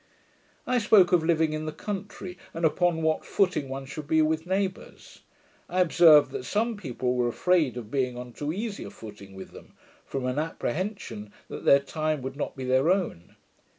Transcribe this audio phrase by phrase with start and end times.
[0.65, 4.47] I spoke of living in the country, and upon what footing one should be with
[4.47, 5.21] neighbours.
[5.69, 9.51] I observed that some people were afraid of being on too easy a footing with
[9.51, 13.35] them, from an apprehension that their time would not be their own.